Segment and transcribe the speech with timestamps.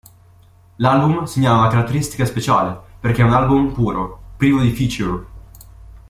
[0.79, 5.25] L'album segnala una caratteristica speciale perché è un album puro, privo di features.